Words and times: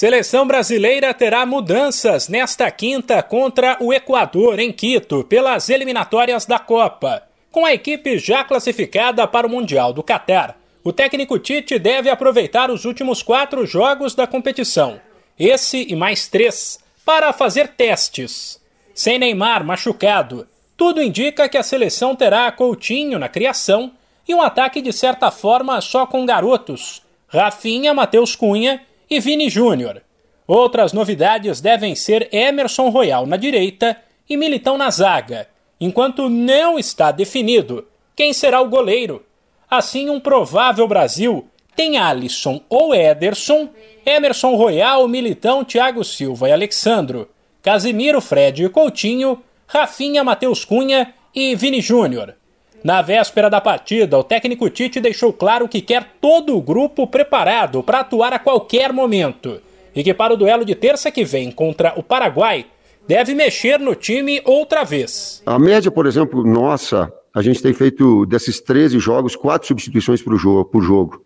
Seleção 0.00 0.46
brasileira 0.46 1.12
terá 1.12 1.44
mudanças 1.44 2.26
nesta 2.26 2.70
quinta 2.70 3.22
contra 3.22 3.76
o 3.80 3.92
Equador, 3.92 4.58
em 4.58 4.72
Quito, 4.72 5.22
pelas 5.24 5.68
eliminatórias 5.68 6.46
da 6.46 6.58
Copa. 6.58 7.22
Com 7.52 7.66
a 7.66 7.74
equipe 7.74 8.16
já 8.16 8.42
classificada 8.42 9.28
para 9.28 9.46
o 9.46 9.50
Mundial 9.50 9.92
do 9.92 10.02
Catar, 10.02 10.58
o 10.82 10.90
técnico 10.90 11.38
Tite 11.38 11.78
deve 11.78 12.08
aproveitar 12.08 12.70
os 12.70 12.86
últimos 12.86 13.22
quatro 13.22 13.66
jogos 13.66 14.14
da 14.14 14.26
competição, 14.26 14.98
esse 15.38 15.84
e 15.86 15.94
mais 15.94 16.28
três, 16.28 16.78
para 17.04 17.30
fazer 17.34 17.68
testes. 17.68 18.58
Sem 18.94 19.18
Neymar 19.18 19.62
machucado, 19.62 20.48
tudo 20.78 21.02
indica 21.02 21.46
que 21.46 21.58
a 21.58 21.62
seleção 21.62 22.16
terá 22.16 22.50
Coutinho 22.50 23.18
na 23.18 23.28
criação 23.28 23.92
e 24.26 24.34
um 24.34 24.40
ataque 24.40 24.80
de 24.80 24.94
certa 24.94 25.30
forma 25.30 25.78
só 25.82 26.06
com 26.06 26.24
garotos: 26.24 27.02
Rafinha, 27.28 27.92
Matheus 27.92 28.34
Cunha 28.34 28.80
e 29.10 29.18
Vini 29.18 29.50
Júnior. 29.50 30.02
Outras 30.46 30.92
novidades 30.92 31.60
devem 31.60 31.94
ser 31.94 32.28
Emerson 32.32 32.88
Royal 32.90 33.26
na 33.26 33.36
direita 33.36 33.96
e 34.28 34.36
Militão 34.36 34.78
na 34.78 34.90
zaga, 34.90 35.48
enquanto 35.80 36.28
não 36.28 36.78
está 36.78 37.10
definido 37.10 37.86
quem 38.14 38.32
será 38.32 38.60
o 38.60 38.68
goleiro. 38.68 39.24
Assim, 39.68 40.08
um 40.08 40.20
provável 40.20 40.86
Brasil 40.86 41.48
tem 41.74 41.98
Alisson 41.98 42.60
ou 42.68 42.94
Ederson, 42.94 43.70
Emerson 44.04 44.54
Royal, 44.54 45.06
Militão, 45.08 45.64
Thiago 45.64 46.04
Silva 46.04 46.48
e 46.48 46.52
Alexandro, 46.52 47.28
Casimiro, 47.62 48.20
Fred 48.20 48.64
e 48.64 48.68
Coutinho, 48.68 49.42
Rafinha, 49.66 50.24
Matheus 50.24 50.64
Cunha 50.64 51.14
e 51.34 51.54
Vini 51.54 51.80
Júnior. 51.80 52.34
Na 52.82 53.02
véspera 53.02 53.50
da 53.50 53.60
partida, 53.60 54.16
o 54.16 54.24
técnico 54.24 54.70
Tite 54.70 55.00
deixou 55.00 55.34
claro 55.34 55.68
que 55.68 55.82
quer 55.82 56.14
todo 56.18 56.56
o 56.56 56.62
grupo 56.62 57.06
preparado 57.06 57.82
para 57.82 58.00
atuar 58.00 58.32
a 58.32 58.38
qualquer 58.38 58.90
momento 58.90 59.60
e 59.94 60.02
que 60.02 60.14
para 60.14 60.32
o 60.32 60.36
duelo 60.36 60.64
de 60.64 60.74
terça 60.74 61.10
que 61.10 61.22
vem 61.22 61.50
contra 61.50 61.92
o 61.98 62.02
Paraguai 62.02 62.66
deve 63.06 63.34
mexer 63.34 63.78
no 63.78 63.94
time 63.94 64.40
outra 64.46 64.82
vez. 64.82 65.42
A 65.44 65.58
média, 65.58 65.90
por 65.90 66.06
exemplo, 66.06 66.42
nossa, 66.42 67.12
a 67.34 67.42
gente 67.42 67.62
tem 67.62 67.74
feito 67.74 68.24
desses 68.24 68.60
13 68.60 68.98
jogos, 68.98 69.36
quatro 69.36 69.68
substituições 69.68 70.22
por 70.22 70.34
jogo. 70.36 70.64
Por 70.64 70.82
jogo. 70.82 71.22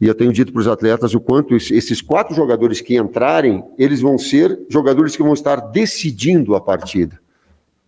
E 0.00 0.08
eu 0.08 0.14
tenho 0.14 0.32
dito 0.32 0.52
para 0.52 0.60
os 0.60 0.68
atletas 0.68 1.14
o 1.14 1.20
quanto 1.20 1.54
esses 1.54 2.00
quatro 2.00 2.34
jogadores 2.34 2.80
que 2.80 2.96
entrarem, 2.96 3.64
eles 3.78 4.00
vão 4.00 4.18
ser 4.18 4.58
jogadores 4.68 5.14
que 5.14 5.22
vão 5.22 5.34
estar 5.34 5.56
decidindo 5.56 6.54
a 6.54 6.60
partida, 6.60 7.20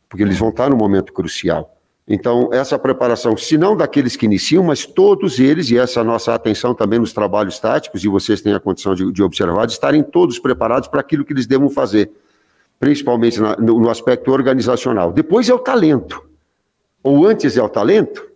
porque 0.08 0.22
eles 0.22 0.38
vão 0.38 0.50
estar 0.50 0.68
no 0.68 0.76
momento 0.76 1.12
crucial. 1.12 1.79
Então, 2.12 2.50
essa 2.52 2.76
preparação, 2.76 3.36
se 3.36 3.56
não 3.56 3.76
daqueles 3.76 4.16
que 4.16 4.26
iniciam, 4.26 4.64
mas 4.64 4.84
todos 4.84 5.38
eles, 5.38 5.70
e 5.70 5.78
essa 5.78 6.02
nossa 6.02 6.34
atenção 6.34 6.74
também 6.74 6.98
nos 6.98 7.12
trabalhos 7.12 7.60
táticos, 7.60 8.02
e 8.02 8.08
vocês 8.08 8.40
têm 8.40 8.52
a 8.52 8.58
condição 8.58 8.96
de, 8.96 9.12
de 9.12 9.22
observar, 9.22 9.64
de 9.64 9.74
estarem 9.74 10.02
todos 10.02 10.36
preparados 10.36 10.88
para 10.88 10.98
aquilo 10.98 11.24
que 11.24 11.32
eles 11.32 11.46
devam 11.46 11.70
fazer, 11.70 12.10
principalmente 12.80 13.40
na, 13.40 13.56
no, 13.56 13.78
no 13.78 13.88
aspecto 13.88 14.32
organizacional. 14.32 15.12
Depois 15.12 15.48
é 15.48 15.54
o 15.54 15.58
talento, 15.60 16.20
ou 17.00 17.24
antes 17.24 17.56
é 17.56 17.62
o 17.62 17.68
talento, 17.68 18.26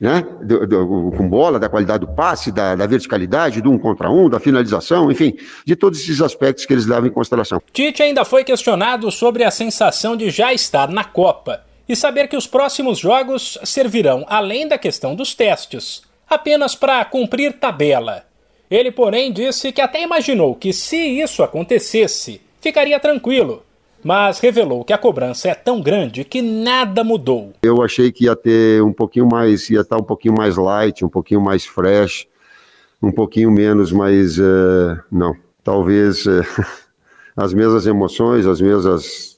né? 0.00 0.26
Do, 0.42 0.66
do, 0.66 1.12
com 1.16 1.28
bola, 1.28 1.60
da 1.60 1.68
qualidade 1.68 2.04
do 2.04 2.12
passe, 2.12 2.50
da, 2.50 2.74
da, 2.74 2.84
verticalidade, 2.84 3.62
do 3.62 3.70
um 3.70 3.78
contra 3.78 4.10
um, 4.10 4.28
da 4.28 4.40
finalização, 4.40 5.08
enfim, 5.12 5.36
de 5.64 5.76
todos 5.76 6.00
esses 6.00 6.20
aspectos 6.20 6.66
que 6.66 6.72
eles 6.72 6.84
levam 6.84 7.06
em 7.06 7.12
consideração. 7.12 7.62
Tite 7.72 8.02
ainda 8.02 8.24
foi 8.24 8.42
questionado 8.42 9.08
sobre 9.12 9.44
a 9.44 9.52
sensação 9.52 10.16
de 10.16 10.30
já 10.30 10.52
estar 10.52 10.88
na 10.88 11.04
Copa 11.04 11.62
e 11.88 11.94
saber 11.94 12.28
que 12.28 12.36
os 12.36 12.46
próximos 12.46 12.98
jogos 12.98 13.58
servirão, 13.64 14.24
além 14.28 14.66
da 14.66 14.78
questão 14.78 15.14
dos 15.14 15.34
testes, 15.34 16.02
apenas 16.28 16.74
para 16.74 17.04
cumprir 17.04 17.52
tabela. 17.54 18.24
Ele, 18.70 18.90
porém, 18.90 19.32
disse 19.32 19.70
que 19.70 19.80
até 19.80 20.02
imaginou 20.02 20.54
que, 20.54 20.72
se 20.72 20.96
isso 20.96 21.42
acontecesse, 21.42 22.40
ficaria 22.60 22.98
tranquilo, 22.98 23.62
mas 24.02 24.38
revelou 24.38 24.84
que 24.84 24.92
a 24.92 24.98
cobrança 24.98 25.48
é 25.48 25.54
tão 25.54 25.80
grande 25.80 26.24
que 26.24 26.42
nada 26.42 27.04
mudou. 27.04 27.52
Eu 27.62 27.82
achei 27.82 28.10
que 28.10 28.24
ia 28.24 28.34
ter 28.34 28.82
um 28.82 28.92
pouquinho 28.92 29.26
mais, 29.26 29.68
ia 29.70 29.80
estar 29.80 29.96
um 29.96 30.02
pouquinho 30.02 30.34
mais 30.34 30.56
light, 30.56 31.04
um 31.04 31.08
pouquinho 31.08 31.40
mais 31.40 31.64
fresh, 31.64 32.26
um 33.02 33.12
pouquinho 33.12 33.50
menos, 33.50 33.92
mas 33.92 34.38
uh, 34.38 34.98
não. 35.10 35.36
Talvez 35.62 36.26
uh, 36.26 36.42
as 37.36 37.54
mesmas 37.54 37.86
emoções, 37.86 38.46
as 38.46 38.60
mesmas 38.60 39.33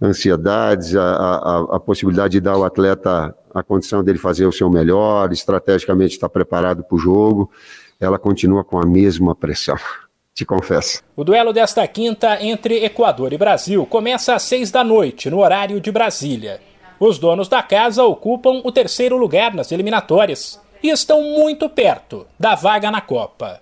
ansiedades, 0.00 0.96
a, 0.96 1.02
a, 1.02 1.76
a, 1.76 1.80
possibilidade 1.80 2.32
de 2.32 2.40
dar 2.40 2.52
ao 2.52 2.64
atleta 2.64 3.34
a 3.54 3.62
condição 3.62 4.02
dele 4.02 4.18
fazer 4.18 4.46
o 4.46 4.52
seu 4.52 4.70
melhor, 4.70 5.32
estrategicamente 5.32 6.14
estar 6.14 6.28
preparado 6.28 6.82
para 6.82 6.96
o 6.96 6.98
jogo, 6.98 7.50
ela 7.98 8.18
continua 8.18 8.64
com 8.64 8.78
a 8.78 8.86
mesma 8.86 9.34
pressão. 9.34 9.76
Te 10.34 10.44
confesso. 10.44 11.02
O 11.14 11.24
duelo 11.24 11.52
desta 11.52 11.86
quinta 11.86 12.42
entre 12.42 12.84
Equador 12.84 13.32
e 13.32 13.38
Brasil 13.38 13.84
começa 13.84 14.34
às 14.34 14.42
seis 14.44 14.70
da 14.70 14.82
noite, 14.82 15.28
no 15.28 15.40
horário 15.40 15.80
de 15.80 15.90
Brasília. 15.90 16.60
Os 16.98 17.18
donos 17.18 17.48
da 17.48 17.62
casa 17.62 18.04
ocupam 18.04 18.62
o 18.64 18.72
terceiro 18.72 19.16
lugar 19.16 19.52
nas 19.54 19.72
eliminatórias 19.72 20.60
e 20.82 20.88
estão 20.88 21.22
muito 21.22 21.68
perto 21.68 22.26
da 22.38 22.54
vaga 22.54 22.90
na 22.90 23.00
Copa. 23.00 23.60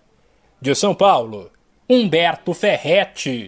De 0.60 0.74
São 0.74 0.94
Paulo, 0.94 1.50
Humberto 1.88 2.52
Ferretti. 2.52 3.46